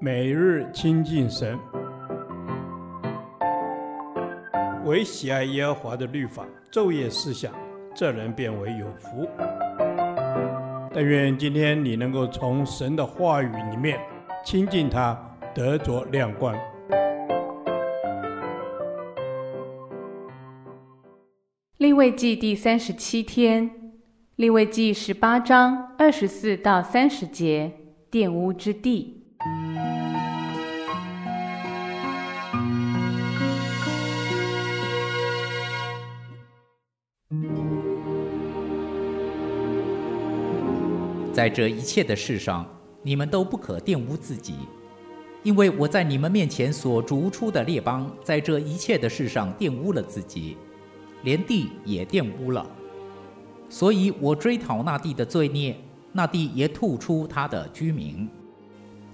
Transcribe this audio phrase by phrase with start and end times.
[0.00, 1.58] 每日亲近神，
[4.84, 7.52] 唯喜爱耶和华的律法，昼夜思想，
[7.94, 9.28] 这人便为有福。
[10.92, 13.98] 但愿今天你能够从神的话语里面
[14.44, 15.18] 亲近他，
[15.54, 16.54] 得着亮光。
[21.78, 23.70] 立位记第三十七天，
[24.36, 27.72] 立位记十八章二十四到三十节，
[28.10, 29.23] 玷污之地。
[41.34, 42.64] 在这一切的事上，
[43.02, 44.54] 你们都不可玷污自己，
[45.42, 50.56] 因为我在你们面前所逐出的列邦，在这一切的事上玷污了自己，
[51.24, 52.64] 连地也玷污了。
[53.68, 55.76] 所以我追讨那地的罪孽，
[56.12, 58.28] 那地也吐出他的居民。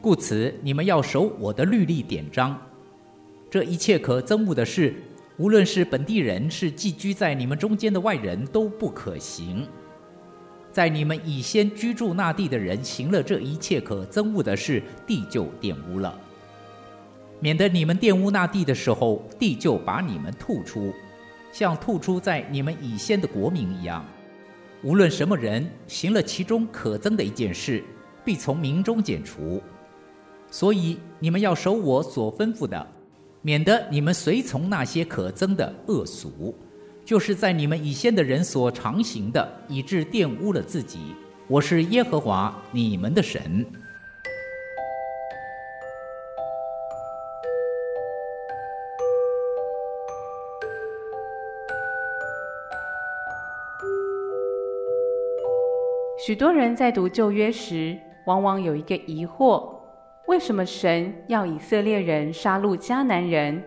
[0.00, 2.60] 故此，你们要守我的律例典章。
[3.48, 4.92] 这一切可憎恶的事，
[5.36, 9.64] 无论是本地人，是寄居在你们中间的外人，都不可行。
[10.70, 16.12] 在你们以先居住那地的人行了这一切可憎恶的事，地就玷污了；
[17.40, 20.92] 免得你们玷污那地的时候，地就把你们吐出，
[21.50, 24.04] 像吐出在你们以先的国民一样。
[24.84, 27.82] 无论什么人行了其中可憎的一件事，
[28.24, 29.60] 必从民中剪除。
[30.50, 32.86] 所以你们要守我所吩咐的，
[33.42, 36.54] 免得你们随从那些可憎的恶俗。
[37.08, 41.16] 就是在你们以先的人所常行的，以致玷污了自己。
[41.46, 43.64] 我是耶和华你们的神。
[56.26, 59.66] 许多人在读旧约时，往往有一个疑惑：
[60.26, 63.64] 为什么神要以色列人杀戮迦南人？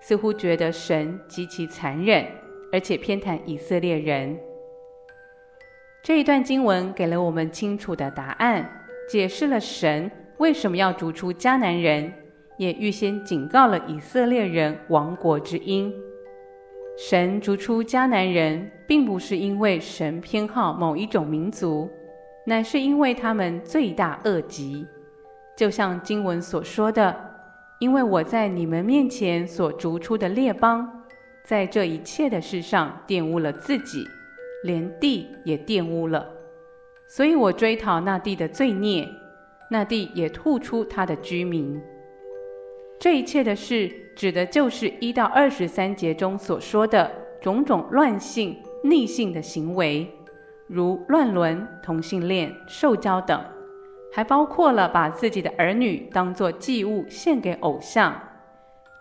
[0.00, 2.39] 似乎觉得神极其残忍。
[2.72, 4.38] 而且偏袒以色列人。
[6.02, 8.68] 这一段经文给了我们清楚的答案，
[9.08, 12.12] 解释了神为什么要逐出迦南人，
[12.56, 15.92] 也预先警告了以色列人亡国之因。
[16.96, 21.90] 神逐出迦南人，并不是因为神偏好某一种民族，
[22.46, 24.86] 乃是因为他们罪大恶极。
[25.56, 27.14] 就像经文所说的
[27.80, 30.90] ：“因为我在你们面前所逐出的列邦。”
[31.44, 34.06] 在这一切的事上玷污了自己，
[34.64, 36.26] 连地也玷污了，
[37.08, 39.08] 所以我追讨那地的罪孽，
[39.70, 41.80] 那地也吐出他的居民。
[43.00, 50.06] 这一切的事，指的就是一到二十三节中所说的种种乱性、逆性的行为，
[50.68, 53.42] 如乱伦、同性恋、受教等，
[54.12, 58.14] 还包括了把自己的儿女当作祭物献给偶像，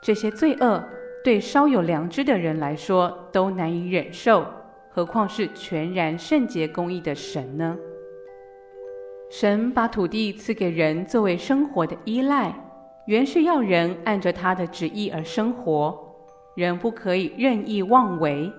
[0.01, 0.81] 这些罪恶。
[1.23, 4.45] 对稍有良知的人来说都难以忍受，
[4.89, 7.77] 何况是全然圣洁公义的神呢？
[9.29, 12.53] 神把土地赐给人作为生活的依赖，
[13.05, 15.95] 原是要人按着他的旨意而生活，
[16.55, 18.51] 人不可以任意妄为。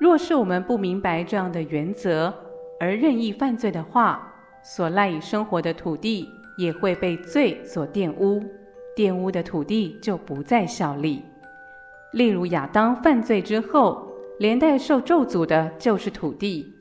[0.00, 2.34] 若是我们不明白这样的原则，
[2.80, 4.32] 而任意犯罪的话，
[4.64, 8.42] 所赖以生活的土地也会被罪所玷污，
[8.96, 11.22] 玷污的土地就不再效力。
[12.12, 14.06] 例如亚当犯罪之后，
[14.38, 16.74] 连带受咒诅的就是土地。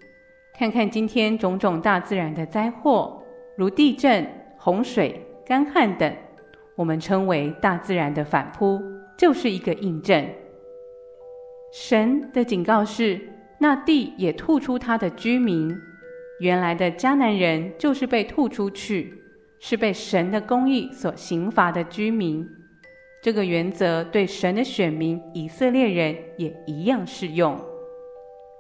[0.57, 3.21] 看看今天种种大自然的灾祸，
[3.55, 6.13] 如地震、洪水、干旱等，
[6.75, 8.81] 我们称为大自然的反扑，
[9.17, 10.25] 就是一个印证。
[11.71, 13.21] 神的警告是：
[13.59, 15.73] 那地也吐出他的居民。
[16.39, 19.13] 原来的迦南人就是被吐出去，
[19.59, 22.47] 是被神的公义所刑罚的居民。
[23.21, 27.59] 这个原则对神的选民以色列人也一样适用，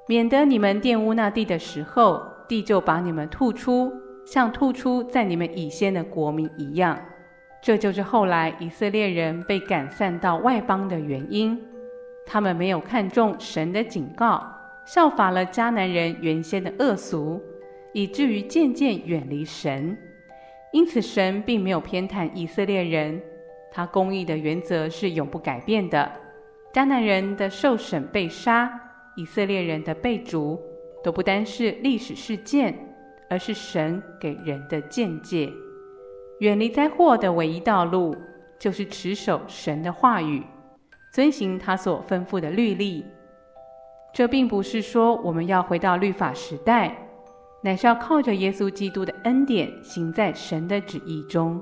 [0.07, 3.89] 免得你们玷污那地的时候，地就把你们吐出，
[4.25, 6.99] 像吐出在你们以先的国民一样。
[7.61, 11.57] 这就是后来以色列人被赶散到外邦的原因。
[12.25, 14.45] 他们没有看重神的警告，
[14.85, 17.41] 效法了迦南人原先的恶俗，
[17.93, 19.97] 以至于渐渐远离神。
[20.73, 23.21] 因此，神并没有偏袒以色列人。
[23.71, 26.11] 他公义的原则是永不改变的。
[26.73, 28.71] 迦南人的受审被杀，
[29.15, 30.59] 以色列人的被逐，
[31.03, 32.73] 都不单是历史事件，
[33.29, 35.51] 而是神给人的见解。
[36.39, 38.15] 远离灾祸的唯一道路，
[38.57, 40.43] 就是持守神的话语，
[41.11, 43.03] 遵行他所吩咐的律例。
[44.13, 46.95] 这并不是说我们要回到律法时代，
[47.63, 51.61] 乃是要靠着耶稣基督的恩典，行在神的旨意中。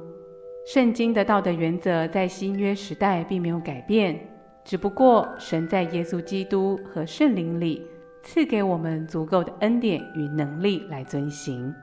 [0.68, 4.20] 圣经的道德原则在新约时代并没有改变，
[4.66, 7.82] 只不过神在耶稣基督和圣灵里
[8.22, 11.74] 赐给我们足够的恩典与能力来遵行。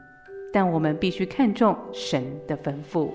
[0.53, 3.09] 但我们必须看重神的吩咐。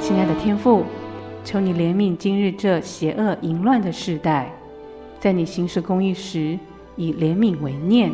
[0.00, 0.82] 亲爱的天父，
[1.44, 4.50] 求你怜悯今日这邪恶淫乱的世代，
[5.22, 6.58] 在你行事公义时，
[6.96, 8.10] 以怜悯为念，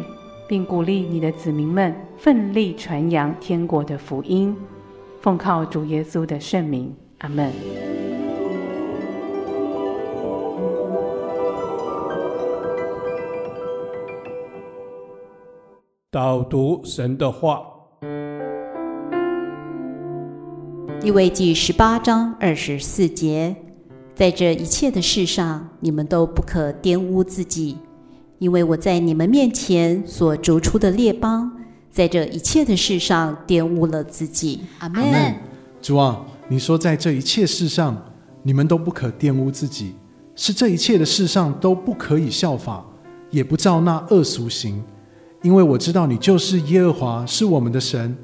[0.46, 4.55] 并鼓励你的子民们奋力传扬天国的福音。
[5.22, 7.50] 奉靠主耶稣的圣名，阿门。
[16.10, 17.62] 导读神的话。
[21.00, 23.56] 利未记十八章二十四节，
[24.19, 27.76] 在这一切的事上，你们都不可玷污自己，
[28.41, 31.49] 因为我在你们面前所逐出的列邦，
[31.88, 34.62] 在这一切的事上玷污了自己。
[34.81, 35.37] 阿门。
[35.81, 37.97] 主啊，你说在这一切事上，
[38.43, 39.94] 你们都不可玷污自己，
[40.35, 42.85] 是这一切的事上都不可以效法，
[43.31, 44.82] 也不照那恶俗行，
[45.43, 48.17] 因为我知道你就是耶和华，是我们的神。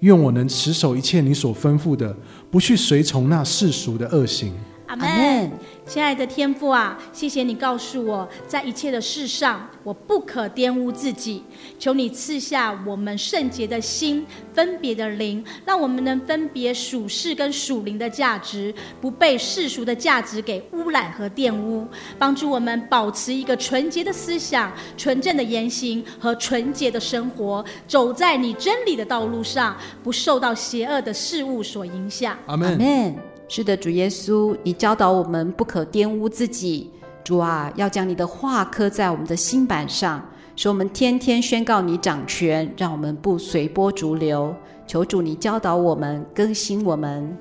[0.00, 2.16] 愿我能持守一切你所吩咐的，
[2.50, 4.54] 不去随从那世俗的恶行。
[4.94, 5.50] 阿门。
[5.86, 11.42] 亲爱的天父啊，谢谢你告诉我，在一切的事上，我不可玷污自己。
[11.78, 14.24] 求你赐下我们圣洁的心、
[14.54, 21.86] 分别的灵，让我们能分别属世跟属灵的价值，不被世俗的价值给污染和玷污。
[22.18, 32.38] 帮助我们保持一个纯洁的思想、纯正的言行和纯洁的生活，走在你真理的道路上，不受到邪恶的事物所影响。
[32.46, 33.33] 阿门。
[33.46, 36.90] 是的，主耶稣，你教导我们不可玷污自己。
[37.22, 40.22] 主啊，要将你的话刻在我们的心板上，
[40.56, 44.54] 使我们天天宣告你掌权，让我们不随波逐流。
[44.86, 47.36] 求主你教导我们，更新我们。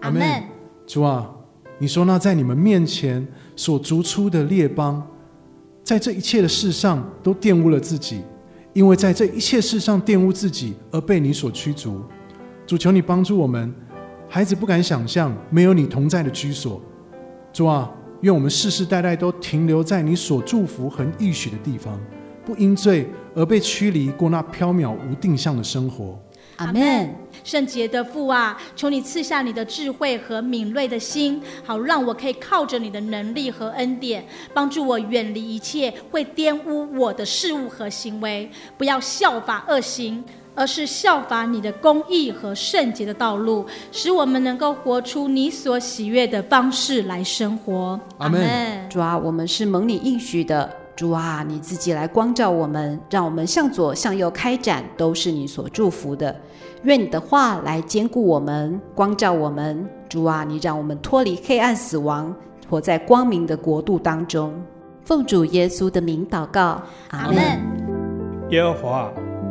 [0.00, 0.42] 阿门。
[0.86, 1.30] 主啊，
[1.78, 3.26] 你说那在你们面前
[3.56, 5.06] 所逐出的列邦，
[5.82, 8.20] 在这一切的事上都玷污了自己，
[8.72, 12.02] 因为在这一切事上玷污自己而被你所驱逐。
[12.66, 13.74] 主，求你帮助我们。
[14.28, 16.80] 孩子不敢想象没有你同在的居所，
[17.52, 17.90] 主啊，
[18.20, 21.98] 愿我们世世代代都停留在你所祝福和应许的地方，
[22.44, 26.18] 不因罪而被驱离过那飘渺无定向的生活。
[26.56, 27.14] 阿门。
[27.44, 40.24] 圣洁的父啊，求你赐下你的智慧和敏锐的心，好让我可以靠着你的能力和恩典，帮助我远离一切会玷污我的事物和行为，不要效法恶行。
[40.56, 48.00] 而是效法你的公义和圣洁的道路，使我们能够活出你所喜悦的方式来生活。
[48.18, 48.88] 阿门。
[48.88, 50.68] 主啊，我们是蒙你应许的。
[50.96, 56.34] 主啊，你自己来光照我们，让我们向左向右开展，都是你所祝福的。
[56.84, 59.86] 愿你的话来兼顾我们，光照我们。
[60.08, 62.34] 主啊，你让我们脱离黑暗死亡，
[62.70, 64.54] 活在光明的国度当中。
[65.04, 66.80] 奉主耶稣的名祷告，
[67.10, 67.60] 阿门。
[68.48, 69.12] 耶和华。